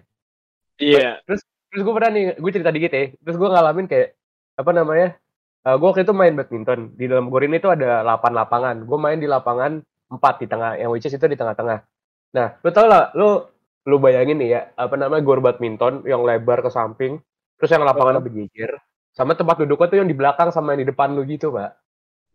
Iya. 0.80 1.10
Terus 1.28 1.44
gue 1.76 1.94
pernah 2.00 2.12
nih, 2.16 2.24
gue 2.40 2.52
cerita 2.56 2.72
dikit 2.72 2.92
ya. 2.96 3.04
Terus 3.12 3.36
gue 3.36 3.50
ngalamin 3.52 3.92
kayak 3.92 4.16
apa 4.56 4.72
namanya? 4.72 5.20
eh 5.68 5.76
gue 5.76 5.84
waktu 5.84 6.08
itu 6.08 6.16
main 6.16 6.32
badminton 6.32 6.96
di 6.96 7.12
dalam 7.12 7.28
gor 7.28 7.44
ini 7.44 7.60
tuh 7.60 7.76
ada 7.76 8.08
8 8.08 8.32
lapangan. 8.32 8.88
Gue 8.88 8.96
main 8.96 9.20
di 9.20 9.28
lapangan 9.28 9.84
4 10.08 10.16
di 10.40 10.48
tengah, 10.48 10.80
yang 10.80 10.96
which 10.96 11.04
is 11.04 11.12
itu 11.12 11.28
di 11.28 11.36
tengah-tengah. 11.36 11.84
Nah, 12.32 12.56
lo 12.64 12.72
tau 12.72 12.88
lah, 12.88 13.12
lo 13.20 13.57
lu 13.88 13.98
bayangin 13.98 14.36
nih 14.38 14.50
ya, 14.52 14.62
apa 14.76 15.00
namanya 15.00 15.24
gor 15.24 15.40
badminton 15.40 16.04
yang 16.04 16.22
lebar 16.28 16.60
ke 16.60 16.68
samping, 16.68 17.24
terus 17.56 17.72
yang 17.72 17.88
lapangannya 17.88 18.20
berjejer, 18.20 18.76
sama 19.16 19.32
tempat 19.34 19.64
duduknya 19.64 19.88
tuh 19.88 19.98
yang 20.04 20.10
di 20.12 20.18
belakang 20.18 20.52
sama 20.52 20.76
yang 20.76 20.84
di 20.84 20.90
depan 20.92 21.16
lu 21.16 21.24
gitu, 21.24 21.56
Pak. 21.56 21.72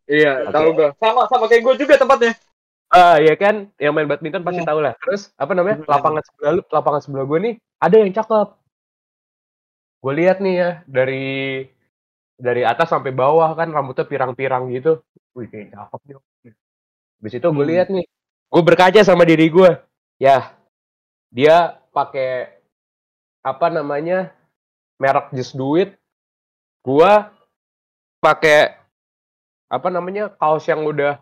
Iya, 0.09 0.49
Oke. 0.49 0.55
tahu 0.57 0.69
gue. 0.75 0.89
Sama 0.97 1.29
sama 1.29 1.45
kayak 1.47 1.63
gue 1.63 1.75
juga 1.85 1.95
tempatnya. 2.01 2.33
Ah, 2.93 3.17
ya 3.21 3.33
kan, 3.37 3.69
yang 3.77 3.93
main 3.93 4.09
badminton 4.09 4.45
pasti 4.45 4.61
Iya. 4.65 4.69
tahu 4.69 4.81
lah. 4.81 4.93
Terus 5.01 5.33
apa 5.37 5.53
namanya? 5.53 5.77
Mhm. 5.81 5.89
Lapangan 5.89 6.23
sebelah 6.25 6.53
lu, 6.57 6.63
lapangan 6.69 7.01
sebelah 7.05 7.25
gue 7.29 7.39
nih 7.39 7.55
ada 7.81 7.97
yang 8.01 8.11
cakep. 8.13 8.49
Gue 10.03 10.13
lihat 10.19 10.37
nih 10.43 10.55
ya 10.59 10.71
dari 10.91 11.25
dari 12.37 12.63
atas 12.67 12.91
sampai 12.91 13.15
bawah 13.15 13.55
kan 13.55 13.71
rambutnya 13.71 14.03
pirang-pirang 14.09 14.67
gitu. 14.75 15.01
Wih, 15.37 15.47
kayak 15.49 15.73
cakep 15.73 16.01
nih. 16.11 16.17
Habis 17.23 17.33
itu 17.39 17.47
gue 17.47 17.65
Hmm. 17.65 17.73
lihat 17.73 17.89
nih, 17.89 18.05
gue 18.51 18.63
berkaca 18.67 19.01
sama 19.07 19.23
diri 19.23 19.47
gue. 19.49 19.71
Ya, 20.19 20.53
dia 21.33 21.81
pakai 21.91 22.61
apa 23.43 23.67
namanya? 23.73 24.31
merek 25.01 25.35
just 25.35 25.59
duit. 25.59 25.99
Gua 26.85 27.33
pakai 28.23 28.77
apa 29.67 29.89
namanya? 29.89 30.31
kaos 30.31 30.69
yang 30.69 30.85
udah 30.85 31.19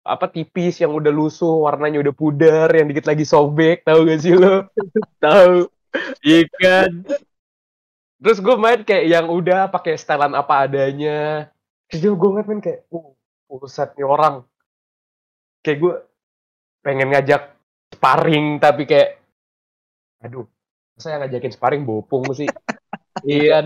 apa 0.00 0.26
tipis 0.26 0.80
yang 0.80 0.96
udah 0.96 1.12
lusuh 1.12 1.64
warnanya 1.64 2.00
udah 2.00 2.14
pudar 2.16 2.68
yang 2.72 2.88
dikit 2.88 3.04
lagi 3.04 3.22
sobek 3.28 3.84
tahu 3.84 4.08
gak 4.08 4.20
sih 4.24 4.32
lo 4.32 4.64
Tahu. 5.24 5.68
Iya 6.24 6.48
kan. 6.56 6.90
terus 8.20 8.36
gue 8.40 8.56
main 8.56 8.80
kayak 8.84 9.06
yang 9.08 9.26
udah 9.32 9.68
pakai 9.72 9.96
setelan 9.96 10.36
apa 10.36 10.68
adanya 10.68 11.48
terus 11.88 12.04
gue 12.04 12.28
ngeliat 12.28 12.48
main 12.48 12.60
kayak 12.60 12.84
uh 12.92 13.16
buset 13.48 13.96
nih 13.96 14.04
orang 14.06 14.44
kayak 15.64 15.78
gue 15.80 15.94
pengen 16.84 17.08
ngajak 17.12 17.42
sparring 17.96 18.60
tapi 18.60 18.84
kayak 18.88 19.19
aduh 20.20 20.44
saya 21.00 21.24
ngajakin 21.24 21.52
sparring 21.52 21.82
bopung 21.88 22.24
sih 22.36 22.46
iya 23.28 23.60
kan 23.60 23.64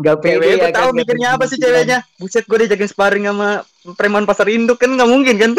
Gak 0.00 0.16
pede 0.20 0.58
ya 0.58 0.70
tahu 0.72 0.90
kan, 0.92 0.96
mikirnya 0.96 1.28
apa 1.38 1.44
sih 1.46 1.58
ceweknya. 1.58 2.02
Buset 2.18 2.44
gue 2.50 2.58
diajakin 2.66 2.88
sparring 2.90 3.24
sama 3.30 3.62
preman 3.94 4.26
pasar 4.26 4.50
induk 4.50 4.82
kan 4.82 4.90
nggak 4.90 5.10
mungkin 5.10 5.34
kan? 5.38 5.52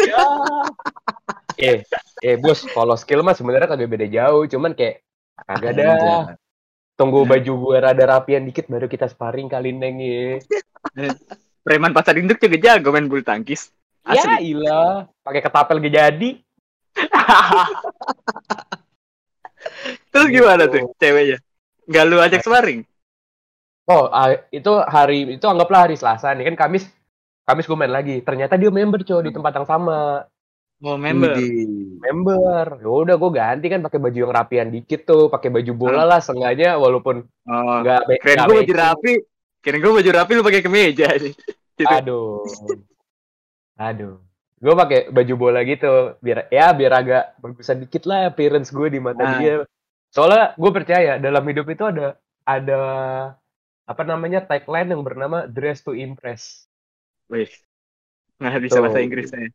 eh 1.56 1.80
eh 2.20 2.36
bos 2.36 2.68
kalau 2.68 2.92
skill 3.00 3.24
mah 3.24 3.32
sebenarnya 3.32 3.72
kagak 3.72 3.88
beda 3.88 4.06
jauh 4.12 4.44
cuman 4.44 4.76
kayak 4.76 5.00
kagak 5.48 5.72
dah 5.72 6.36
tunggu 7.00 7.24
baju 7.24 7.52
gue 7.64 7.76
rada 7.80 8.04
rapian 8.04 8.44
dikit 8.44 8.68
baru 8.68 8.88
kita 8.92 9.08
sparring 9.08 9.48
kali 9.48 9.72
neng 9.72 9.96
ya 10.00 10.36
Preman 11.66 11.90
pasar 11.90 12.14
induk 12.14 12.38
juga 12.38 12.62
jago 12.62 12.94
main 12.94 13.10
bulu 13.10 13.26
tangkis. 13.26 13.74
Ya 14.06 14.22
Asli. 14.22 14.54
ilah, 14.54 15.10
pakai 15.26 15.42
ketapel 15.42 15.82
gak 15.82 15.94
jadi. 15.98 16.30
Terus 20.16 20.28
gimana 20.32 20.64
Gitu. 20.64 20.72
tuh 20.74 20.82
ceweknya? 20.96 21.36
Gak 21.86 22.04
lu 22.04 22.16
ajak 22.18 22.40
sparring? 22.40 22.80
Oh, 23.86 24.08
ah, 24.08 24.34
itu 24.50 24.72
hari 24.82 25.36
itu 25.36 25.46
anggaplah 25.46 25.84
hari 25.84 25.94
Selasa 25.94 26.32
nih 26.32 26.48
kan 26.48 26.56
Kamis 26.58 26.88
Kamis 27.44 27.62
gue 27.64 27.78
main 27.78 27.92
lagi. 27.92 28.18
Ternyata 28.18 28.56
dia 28.56 28.68
member 28.68 29.00
cow 29.00 29.20
di 29.20 29.30
tempat 29.30 29.52
yang 29.54 29.64
sama. 29.64 30.26
Mau 30.76 30.98
member. 30.98 31.32
Widih. 31.32 31.96
Member. 31.96 32.66
Ya 32.76 32.90
udah 32.90 33.14
gue 33.14 33.30
ganti 33.32 33.66
kan 33.66 33.80
pakai 33.80 33.96
baju 33.96 34.18
yang 34.18 34.34
rapian 34.34 34.68
dikit 34.68 35.04
tuh, 35.04 35.30
pakai 35.30 35.48
baju 35.48 35.72
bola 35.72 36.02
lah 36.02 36.18
sengaja 36.18 36.74
walaupun 36.74 37.22
Oh, 37.46 37.76
nggak 37.80 38.00
be- 38.04 38.18
keren 38.18 38.38
gue 38.42 38.56
baju 38.60 38.74
rapi. 38.74 39.12
Keren 39.62 39.78
gue 39.78 39.92
baju 39.94 40.10
rapi 40.12 40.32
lu 40.32 40.42
pakai 40.42 40.60
kemeja 40.60 41.08
sih. 41.16 41.32
Gitu. 41.78 41.86
Aduh. 41.86 42.40
Aduh. 43.76 44.16
Gue 44.56 44.72
pakai 44.74 45.12
baju 45.12 45.34
bola 45.36 45.60
gitu 45.62 46.16
biar 46.18 46.48
ya 46.48 46.72
biar 46.72 46.92
agak 46.96 47.24
bagusan 47.36 47.78
dikit 47.78 48.08
lah 48.08 48.26
appearance 48.26 48.72
gue 48.72 48.88
di 48.88 48.98
mata 48.98 49.20
Nah. 49.22 49.36
dia. 49.36 49.54
Soalnya 50.16 50.56
gue 50.56 50.70
percaya 50.72 51.12
dalam 51.20 51.44
hidup 51.50 51.66
itu 51.74 51.84
ada 51.92 52.06
ada 52.48 52.80
apa 53.86 54.02
namanya 54.02 54.40
tagline 54.48 54.88
yang 54.94 55.02
bernama 55.06 55.46
dress 55.46 55.84
to 55.86 55.92
impress. 55.94 56.66
Wih. 57.30 57.50
Nggak 58.40 58.62
bisa 58.66 58.78
Tuh. 58.78 58.82
bahasa 58.84 59.00
Inggrisnya. 59.04 59.48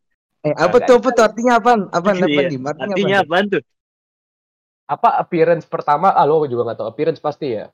Eh, 0.48 0.56
apa 0.58 0.78
tuh, 0.82 0.96
apa 1.00 1.10
tuh 1.14 1.24
artinya 1.28 1.54
apaan? 1.62 1.82
Apaan, 1.94 2.18
Iya, 2.26 2.50
Dim? 2.50 2.64
Artinya 2.66 3.16
apaan 3.24 3.46
tuh? 3.54 3.64
Apa 4.94 5.10
appearance 5.22 5.66
pertama? 5.74 6.12
Ah 6.12 6.26
lo 6.28 6.44
juga 6.52 6.62
nggak 6.68 6.78
tahu 6.80 6.90
appearance 6.92 7.22
pasti 7.24 7.46
ya. 7.58 7.66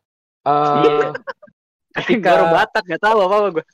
Eh 0.47 1.07
ketika 1.97 2.31
Baru 2.31 2.45
Batak 2.53 2.83
nggak 2.87 3.01
tahu 3.03 3.17
apa 3.25 3.35
apa 3.41 3.47
gue. 3.55 3.65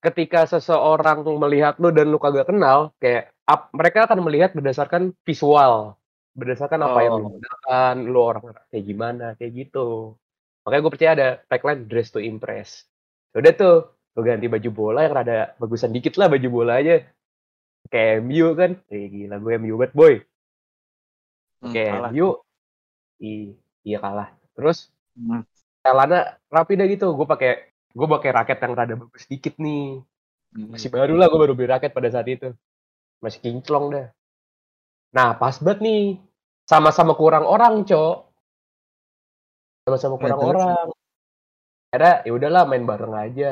ketika 0.00 0.40
seseorang 0.48 1.20
melihat 1.42 1.76
lu 1.82 1.92
dan 1.92 2.08
lu 2.08 2.16
kagak 2.16 2.48
kenal, 2.48 2.92
kayak 3.02 3.32
ap- 3.44 3.68
mereka 3.76 4.08
akan 4.08 4.20
melihat 4.24 4.50
berdasarkan 4.56 5.12
visual, 5.28 5.99
berdasarkan 6.34 6.80
apa 6.86 6.98
yang 7.02 7.14
lu 7.18 7.26
Oh. 7.26 7.32
gunakan, 7.36 7.94
lu 8.06 8.18
orang 8.22 8.42
kayak 8.70 8.84
gimana, 8.86 9.24
kayak 9.36 9.52
gitu. 9.66 10.14
Makanya 10.64 10.80
gue 10.84 10.92
percaya 10.92 11.12
ada 11.16 11.28
tagline 11.50 11.82
dress 11.90 12.12
to 12.14 12.20
impress. 12.22 12.86
Udah 13.34 13.52
tuh, 13.54 13.76
lu 14.14 14.20
ganti 14.22 14.46
baju 14.46 14.70
bola 14.70 15.00
yang 15.06 15.14
rada 15.14 15.54
bagusan 15.58 15.90
dikit 15.90 16.14
lah 16.20 16.30
baju 16.30 16.48
bola 16.50 16.78
aja. 16.78 17.02
Kayak 17.90 18.22
MU 18.22 18.46
kan, 18.54 18.70
eh 18.92 19.06
gila 19.08 19.36
gue 19.40 19.52
MU 19.58 19.74
banget 19.80 19.92
boy. 19.96 20.14
Hmm, 21.60 21.72
Kayak 21.74 21.92
kalah. 21.98 22.10
MU, 22.12 22.28
i- 23.20 23.56
iya 23.84 23.98
kalah. 24.00 24.28
Terus 24.56 24.88
Hmm. 25.18 25.42
Celana 25.80 26.36
rapi 26.48 26.76
dah 26.76 26.86
gitu, 26.86 27.12
gue 27.16 27.26
pakai 27.26 27.50
gue 27.90 28.06
pakai 28.06 28.30
raket 28.30 28.58
yang 28.62 28.72
rada 28.78 28.94
bagus 28.94 29.26
dikit 29.26 29.58
nih 29.58 29.98
Hmm. 30.54 30.70
masih 30.70 30.90
baru 30.90 31.14
lah 31.18 31.26
gue 31.30 31.38
baru 31.40 31.54
beli 31.54 31.66
raket 31.70 31.90
pada 31.90 32.06
saat 32.10 32.26
itu 32.26 32.50
masih 33.18 33.38
kinclong 33.38 33.86
dah 33.90 34.06
nah 35.16 35.28
pas 35.40 35.56
banget 35.64 35.78
nih 35.86 36.00
sama-sama 36.70 37.12
kurang 37.20 37.44
orang 37.54 37.74
cok. 37.88 38.14
Sama-sama 39.84 40.16
Nah, 40.20 40.36
kurang 40.36 40.40
terus? 40.40 40.50
orang. 40.54 40.86
Ada 41.94 42.10
ya 42.26 42.32
udahlah 42.38 42.62
main 42.70 42.84
bareng 42.90 43.14
aja. 43.24 43.50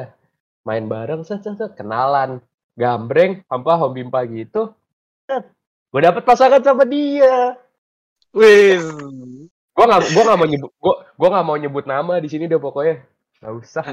Main 0.69 0.85
bareng 0.93 1.21
set 1.27 1.41
set 1.45 1.57
set 1.61 1.73
kenalan. 1.79 2.31
Gambreng 2.81 3.33
pampa 3.49 3.75
hombimpa 3.81 4.21
gitu. 4.31 4.63
Gue 5.93 6.01
dapet 6.05 6.23
pasangan 6.29 6.61
sama 6.65 6.85
dia. 6.89 7.57
Wih. 8.37 8.79
gue 9.77 9.85
nggak 9.89 10.03
gue 10.15 10.23
nggak 10.27 10.39
mau 10.41 10.49
nyebut 10.51 10.73
gue 10.83 10.95
gue 11.19 11.29
nggak 11.33 11.47
mau 11.47 11.57
nyebut 11.63 11.85
nama 11.87 12.15
di 12.25 12.29
sini 12.33 12.45
deh 12.51 12.61
pokoknya. 12.61 12.95
Nggak 13.41 13.53
usah. 13.63 13.85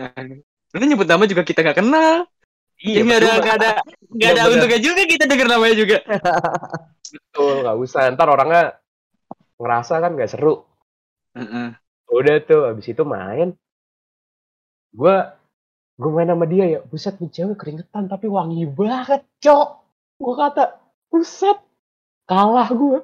Ini 0.75 0.85
nyebut 0.91 1.07
nama 1.07 1.23
juga 1.29 1.43
kita 1.47 1.59
nggak 1.63 1.77
kenal. 1.81 2.17
Iya, 2.85 3.01
nggak 3.01 3.19
ada 3.19 3.31
nggak 3.41 3.55
ada 3.57 3.71
nggak 4.13 4.31
ada 4.37 4.43
untungnya 4.53 4.79
juga 4.79 5.01
kita 5.09 5.25
denger 5.25 5.47
namanya 5.49 5.75
juga. 5.75 5.97
betul 7.13 7.53
nggak 7.65 7.77
usah. 7.81 8.01
Ntar 8.13 8.27
orangnya 8.29 8.63
ngerasa 9.57 9.93
kan 9.97 10.11
nggak 10.13 10.29
seru. 10.29 10.61
Heeh. 11.35 11.73
udah 12.05 12.35
tuh 12.45 12.61
abis 12.69 12.93
itu 12.93 13.03
main. 13.03 13.57
Gue 14.93 15.15
gue 15.97 16.11
main 16.13 16.29
sama 16.29 16.45
dia 16.45 16.65
ya. 16.77 16.79
Buset 16.85 17.17
nih 17.17 17.33
cewek 17.33 17.57
keringetan 17.57 18.05
tapi 18.05 18.29
wangi 18.29 18.69
banget 18.69 19.25
cok. 19.41 19.69
Gue 20.21 20.33
kata 20.37 20.77
buset 21.09 21.57
kalah 22.29 22.69
gue 22.69 23.01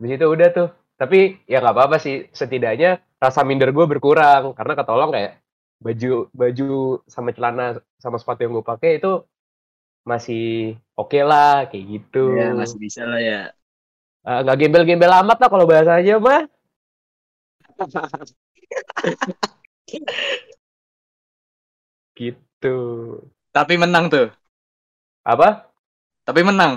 abis 0.00 0.16
itu 0.16 0.26
udah 0.26 0.48
tuh. 0.48 0.68
Tapi 0.96 1.44
ya 1.44 1.60
nggak 1.60 1.76
apa-apa 1.76 1.96
sih. 2.00 2.24
Setidaknya 2.32 3.04
rasa 3.20 3.44
minder 3.44 3.68
gue 3.70 3.84
berkurang. 3.84 4.56
Karena 4.56 4.72
ketolong 4.72 5.12
kayak 5.12 5.36
baju 5.84 6.08
baju 6.40 6.64
sama 7.14 7.30
celana 7.36 7.62
sama 8.02 8.16
sepatu 8.20 8.40
yang 8.44 8.52
gue 8.56 8.66
pakai 8.72 8.90
itu 9.00 9.08
masih 10.10 10.40
oke 11.00 11.18
lah 11.30 11.68
kayak 11.70 11.84
gitu 11.92 12.18
Ya 12.36 12.46
masih 12.58 12.78
bisa 12.84 13.02
lah 13.10 13.20
ya. 13.28 13.40
Eh, 14.28 14.38
nggak 14.44 14.56
gembel-gembel 14.60 15.12
amat 15.24 15.36
lah 15.40 15.48
kalau 15.52 15.66
bahasanya 15.70 16.14
mah 16.26 16.40
gitu 22.18 22.74
Tapi 23.54 23.74
menang 23.82 24.04
tuh. 24.12 24.26
apa 25.24 25.70
Tapi 26.26 26.40
menang. 26.48 26.72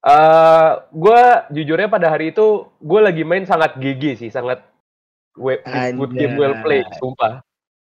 eh 0.00 0.70
gue 1.02 1.20
jujurnya 1.56 1.88
pada 1.92 2.08
hari 2.12 2.32
itu 2.32 2.64
gue 2.80 3.00
lagi 3.06 3.22
main 3.30 3.44
sangat 3.44 3.76
GG 3.76 4.04
sih 4.20 4.30
sangat 4.32 4.64
we- 5.44 5.64
good 5.98 6.12
game 6.20 6.34
well 6.40 6.56
played 6.64 6.88
sumpah 7.00 7.44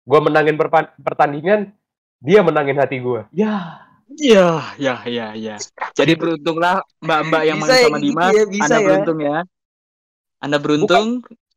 gue 0.06 0.20
menangin 0.22 0.56
pertandingan 1.02 1.74
dia 2.22 2.40
menangin 2.42 2.78
hati 2.78 3.02
gue 3.02 3.26
ya 3.34 3.82
Iya, 4.06 4.62
ya, 4.78 5.02
ya, 5.10 5.34
ya. 5.34 5.58
Jadi 5.98 6.14
beruntunglah 6.14 6.86
mbak-mbak 7.02 7.42
yang 7.42 7.58
Bisa 7.58 7.74
main 7.74 7.82
ya 7.82 7.86
sama 7.90 7.98
gitu 7.98 8.06
Dimas. 8.06 8.32
ya, 8.32 8.44
bisa 8.46 8.64
Anda 8.64 8.78
ya. 8.78 8.86
beruntung 8.86 9.18
ya. 9.18 9.38
Anda 10.38 10.58
beruntung 10.62 11.06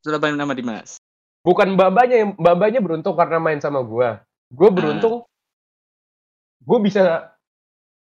sudah 0.00 0.16
main 0.18 0.32
sama 0.34 0.54
Dimas. 0.56 0.90
bukan 1.44 1.68
mbak-mbaknya 1.76 2.16
yang 2.24 2.30
mbak-mbaknya 2.40 2.80
beruntung 2.80 3.14
karena 3.14 3.36
main 3.36 3.60
sama 3.60 3.84
gue 3.84 4.08
gue 4.48 4.68
beruntung 4.72 5.28
gue 6.58 6.78
bisa 6.80 7.30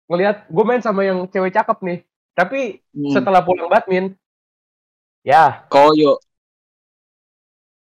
ngelihat 0.07 0.47
gue 0.47 0.63
main 0.65 0.81
sama 0.81 1.03
yang 1.03 1.27
cewek 1.27 1.51
cakep 1.53 1.77
nih 1.83 1.99
tapi 2.31 2.79
Hmm. 2.95 3.11
setelah 3.11 3.43
pulang 3.43 3.67
badmin 3.67 4.15
ya 5.21 5.67
Koyo. 5.67 6.15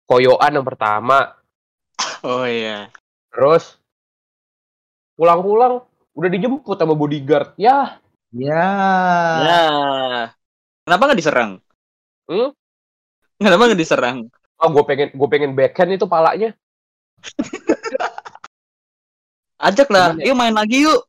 koyoan 0.07 0.55
yang 0.55 0.67
pertama 0.67 1.35
Oh 2.25 2.45
iya. 2.45 2.89
terus 3.31 3.77
pulang-pulang 5.15 5.85
udah 6.15 6.31
dijemput 6.31 6.77
sama 6.79 6.95
bodyguard 6.95 7.53
ya 7.57 7.99
Ya. 8.35 8.67
Ya. 9.47 9.65
Kenapa 10.83 11.07
nggak 11.07 11.21
diserang? 11.23 11.63
Hmm? 12.27 12.51
Kenapa 13.39 13.71
nggak 13.71 13.79
diserang? 13.79 14.27
oh 14.59 14.69
gue 14.71 14.85
pengen 14.89 15.09
gue 15.15 15.29
pengen 15.31 15.53
backhand 15.55 15.95
itu 15.95 16.07
palanya 16.07 16.51
Ajak 19.61 19.89
lah. 19.89 20.19
Yuk 20.19 20.35
main 20.37 20.53
lagi 20.53 20.83
yuk. 20.85 21.07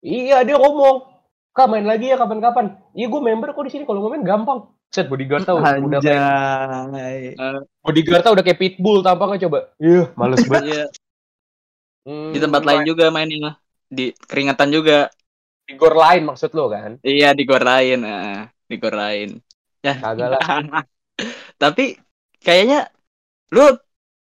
iya 0.00 0.46
dia 0.46 0.54
ngomong 0.54 1.15
kak 1.56 1.66
main 1.72 1.88
lagi 1.88 2.12
ya 2.12 2.20
kapan-kapan 2.20 2.76
iya 2.92 3.08
gue 3.08 3.20
member 3.20 3.56
kok 3.56 3.64
di 3.64 3.72
sini 3.72 3.84
kalau 3.88 4.04
ngomongin 4.04 4.28
gampang 4.28 4.68
set 4.92 5.08
bodyguard 5.08 5.42
tau 5.42 5.56
udah 5.58 6.00
kayak 6.04 6.20
Anjay. 6.92 7.20
bodyguard 7.80 8.22
tau 8.22 8.32
udah 8.36 8.44
kayak 8.44 8.60
pitbull 8.60 9.00
tampaknya 9.00 9.48
coba 9.48 9.72
iya 9.80 10.12
males 10.14 10.44
banget 10.44 10.64
Iya. 10.68 10.84
Hmm, 12.06 12.30
Di 12.30 12.38
tempat 12.38 12.62
lain 12.62 12.86
juga 12.86 13.10
mainnya. 13.10 13.58
Di 13.90 14.14
keringetan 14.14 14.70
juga. 14.70 15.10
di 15.66 15.74
gor 15.74 15.98
lain 15.98 16.22
maksud 16.22 16.54
lo 16.54 16.70
kan 16.70 17.02
Iya 17.02 17.34
di 17.34 17.42
gor 17.42 17.58
lain. 17.58 17.98
eh, 18.06 18.46
di 18.70 18.76
gor 18.78 18.94
lain. 18.94 19.42
Ya. 19.82 19.98
kagak 19.98 20.28
lah 20.38 20.42
tapi 21.62 21.98
kayaknya 22.38 22.86
lu 23.50 23.66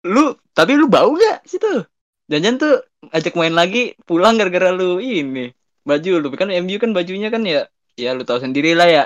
lu 0.07 0.38
tapi 0.55 0.79
lu 0.79 0.87
bau 0.87 1.11
gak 1.18 1.42
situ? 1.42 1.83
Jangan 2.31 2.55
tuh 2.62 2.75
ajak 3.11 3.35
main 3.35 3.51
lagi 3.51 3.99
pulang 4.07 4.38
gara-gara 4.38 4.70
lu 4.70 5.03
ini 5.03 5.51
baju 5.85 6.11
lu 6.20 6.29
kan 6.35 6.49
MU 6.51 6.77
kan 6.81 6.90
bajunya 6.97 7.29
kan 7.29 7.44
ya 7.44 7.68
ya 7.94 8.11
lu 8.16 8.25
tahu 8.25 8.40
sendiri 8.42 8.73
lah 8.73 8.88
ya 8.88 9.05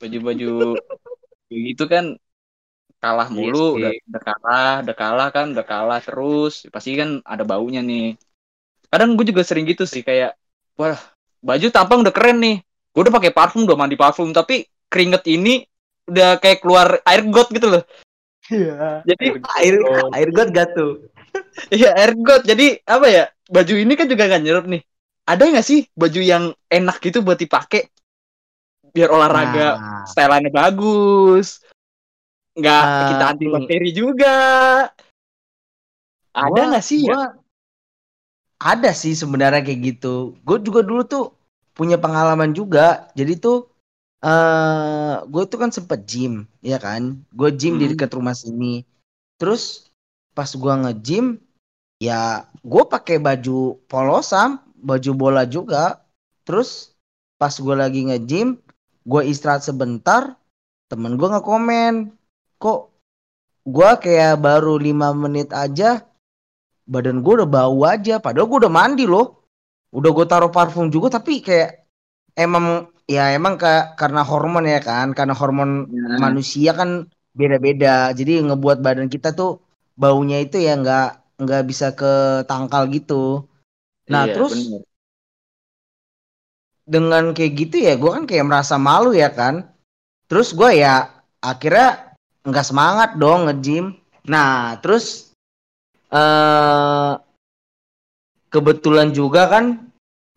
baju-baju 0.00 0.78
gitu 1.50 1.84
kan 1.90 2.16
kalah 3.02 3.28
Iya 3.28 3.36
mulu 3.36 3.76
sih. 3.76 3.78
udah, 3.82 3.90
udah 4.08 4.22
kalah 4.22 4.74
udah 4.82 4.96
kalah 4.96 5.28
kan 5.30 5.46
udah 5.52 5.66
kalah 5.66 6.00
terus 6.00 6.64
pasti 6.72 6.96
kan 6.96 7.20
ada 7.26 7.44
baunya 7.44 7.84
nih 7.84 8.16
kadang 8.88 9.18
gue 9.18 9.26
juga 9.28 9.42
sering 9.44 9.66
gitu 9.68 9.84
sih 9.84 10.00
kayak 10.00 10.34
wah 10.78 10.96
baju 11.44 11.66
tampang 11.68 12.00
udah 12.06 12.14
keren 12.14 12.38
nih 12.40 12.56
gue 12.64 13.00
udah 13.04 13.14
pakai 13.14 13.30
parfum 13.34 13.66
udah 13.68 13.76
mandi 13.76 13.98
parfum 13.98 14.32
tapi 14.32 14.64
keringet 14.88 15.22
ini 15.28 15.66
udah 16.06 16.38
kayak 16.40 16.62
keluar 16.62 17.02
air 17.04 17.22
got 17.28 17.50
gitu 17.52 17.66
loh 17.68 17.82
iya 18.46 19.02
jadi 19.02 19.42
Air 19.58 19.74
air 20.14 20.28
got 20.30 20.48
gak 20.54 20.68
tuh? 20.78 21.10
Iya 21.74 21.94
air 21.98 22.12
got. 22.14 22.42
Jadi 22.46 22.78
apa 22.86 23.06
ya? 23.10 23.24
Baju 23.50 23.74
ini 23.74 23.92
kan 23.98 24.06
juga 24.06 24.30
gak 24.30 24.42
nyerap 24.42 24.64
nih. 24.70 24.82
Ada 25.26 25.42
nggak 25.50 25.66
sih 25.66 25.80
baju 25.98 26.20
yang 26.22 26.44
enak 26.70 27.02
gitu 27.02 27.18
buat 27.26 27.38
dipakai 27.38 27.90
biar 28.94 29.10
olahraga 29.10 29.76
Nah, 29.76 30.06
styleannya 30.06 30.52
bagus. 30.54 31.60
Nggak 32.56 32.82
Ah, 32.86 33.04
kita 33.10 33.24
anti 33.28 33.46
bakteri 33.50 33.90
juga. 33.92 34.36
Ada 36.32 36.60
nggak 36.70 36.84
sih 36.86 36.98
ya? 37.04 37.12
gua- 37.12 37.34
Ada 38.56 38.96
sih 38.96 39.12
sebenarnya 39.12 39.60
kayak 39.60 39.80
gitu. 39.84 40.32
Gue 40.40 40.56
juga 40.64 40.80
dulu 40.80 41.02
tuh 41.04 41.24
punya 41.76 42.00
pengalaman 42.00 42.56
juga. 42.56 43.12
Jadi 43.12 43.36
tuh 43.36 43.68
eh 44.24 45.14
gue 45.28 45.42
tuh 45.44 45.58
kan 45.60 45.68
sempet 45.68 46.08
gym, 46.08 46.48
ya 46.64 46.80
kan? 46.80 47.20
Gue 47.36 47.52
gym 47.52 47.76
di 47.76 47.84
Hmm. 47.84 47.92
dekat 47.92 48.10
rumah 48.16 48.32
sini. 48.32 48.80
Terus 49.36 49.92
pas 50.32 50.48
gua 50.56 50.80
nge-gym, 50.80 51.36
ya 52.00 52.48
gue 52.64 52.82
pakai 52.88 53.20
baju 53.20 53.76
polosan, 53.88 54.56
baju 54.80 55.10
bola 55.16 55.42
juga. 55.48 56.04
Terus 56.46 56.94
pas 57.36 57.52
gue 57.52 57.76
lagi 57.76 58.06
nge-gym, 58.06 58.56
gue 59.04 59.22
istirahat 59.26 59.66
sebentar, 59.66 60.36
temen 60.88 61.18
gue 61.18 61.28
nge-komen, 61.28 62.14
kok 62.56 62.90
gua 63.66 63.98
kayak 63.98 64.38
baru 64.38 64.78
lima 64.78 65.10
menit 65.10 65.50
aja 65.50 66.06
badan 66.86 67.18
gue 67.18 67.42
udah 67.42 67.50
bau 67.50 67.82
aja 67.82 68.22
padahal 68.22 68.46
gue 68.46 68.58
udah 68.62 68.70
mandi 68.70 69.04
loh 69.10 69.42
udah 69.90 70.10
gue 70.14 70.26
taruh 70.30 70.54
parfum 70.54 70.86
juga 70.86 71.18
tapi 71.18 71.42
kayak 71.42 71.82
emang 72.38 72.86
ya 73.10 73.34
emang 73.34 73.58
ka- 73.58 73.98
karena 73.98 74.22
hormon 74.22 74.66
ya 74.70 74.78
kan 74.78 75.10
karena 75.18 75.34
hormon 75.34 75.90
Ya. 75.90 76.14
manusia 76.22 76.70
kan 76.78 77.10
beda-beda 77.34 78.14
jadi 78.14 78.38
ngebuat 78.46 78.78
badan 78.86 79.10
kita 79.10 79.34
tuh 79.34 79.58
baunya 79.98 80.38
itu 80.38 80.62
ya 80.62 80.78
nggak 80.78 81.42
nggak 81.42 81.62
bisa 81.66 81.90
ke 81.98 82.46
tangkal 82.46 82.86
gitu 82.86 83.50
nah 84.06 84.24
Iya, 84.26 84.34
terus 84.34 84.54
bener. 84.54 84.82
dengan 86.86 87.34
kayak 87.34 87.52
gitu 87.58 87.76
ya 87.82 87.98
gue 87.98 88.10
kan 88.14 88.24
kayak 88.30 88.46
merasa 88.46 88.78
malu 88.78 89.10
ya 89.10 89.30
kan. 89.34 89.66
Terus 90.30 90.54
gue 90.54 90.82
ya 90.82 91.10
akhirnya 91.42 92.14
nggak 92.46 92.66
semangat 92.66 93.10
dong 93.18 93.50
nge-gym. 93.50 93.98
Nah 94.30 94.78
terus 94.82 95.34
eh 96.14 97.12
kebetulan 98.50 99.10
juga 99.10 99.50
kan 99.50 99.64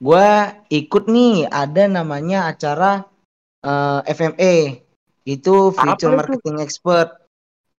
gue 0.01 0.27
ikut 0.73 1.03
nih 1.05 1.45
ada 1.49 1.85
namanya 1.85 2.49
acara 2.49 3.05
eh, 3.61 4.01
FME 4.09 4.81
itu 5.29 5.73
itu? 5.77 6.07
Marketing 6.17 6.57
Expert. 6.65 7.09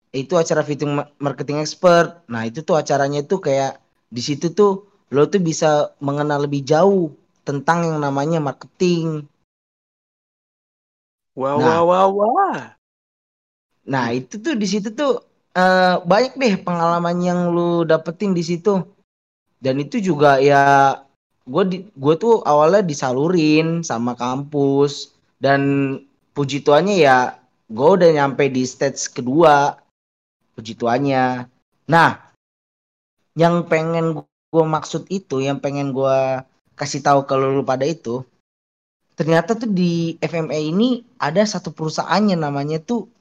Itu 0.10 0.38
acara 0.42 0.66
Ma- 0.90 1.10
Marketing 1.22 1.62
Expert. 1.62 2.26
Nah 2.30 2.46
itu 2.50 2.66
tuh 2.66 2.78
acaranya 2.78 3.22
tuh 3.26 3.42
kayak 3.42 3.78
di 4.10 4.22
situ 4.26 4.50
tuh 4.54 4.89
lo 5.10 5.26
tuh 5.26 5.42
bisa 5.42 5.94
mengenal 5.98 6.46
lebih 6.46 6.62
jauh 6.62 7.10
tentang 7.42 7.86
yang 7.86 8.00
namanya 8.02 8.38
marketing. 8.38 9.26
Wah, 11.34 11.56
Nah. 11.58 11.82
wah, 11.82 12.08
wah, 12.10 12.30
wah. 12.30 12.60
Nah, 13.90 14.06
itu 14.14 14.38
tuh 14.38 14.54
di 14.54 14.68
situ 14.70 14.94
tuh 14.94 15.24
eh, 15.58 15.96
banyak 16.06 16.34
deh 16.38 16.56
pengalaman 16.62 17.18
yang 17.26 17.40
lu 17.56 17.88
dapetin 17.88 18.38
di 18.38 18.44
situ. 18.46 18.86
Dan 19.60 19.82
itu 19.82 20.00
juga 20.00 20.38
ya 20.40 20.94
gue 21.50 21.64
di 21.66 21.78
gue 21.98 22.16
tuh 22.22 22.46
awalnya 22.46 22.86
disalurin 22.86 23.82
sama 23.82 24.14
kampus 24.14 25.12
dan 25.42 25.62
puji 26.38 26.62
tuannya 26.62 26.96
ya 27.02 27.18
gue 27.68 27.90
udah 27.98 28.10
nyampe 28.14 28.46
di 28.54 28.64
stage 28.64 29.10
kedua 29.12 29.74
puji 30.54 30.78
tuannya. 30.78 31.50
Nah, 31.90 32.12
yang 33.34 33.66
pengen 33.66 34.22
gue 34.50 34.66
maksud 34.66 35.06
itu, 35.14 35.42
yang 35.46 35.62
pengen 35.62 35.94
gue 35.94 36.18
kasih 36.74 37.06
tahu 37.06 37.26
ke 37.30 37.34
lu 37.38 37.62
pada 37.62 37.86
itu, 37.86 38.26
ternyata 39.14 39.54
tuh 39.54 39.70
di 39.70 40.16
FMA 40.18 40.58
ini 40.58 41.04
ada 41.20 41.44
satu 41.44 41.76
perusahaannya 41.76 42.40
namanya 42.40 42.80
tuh 42.80 43.12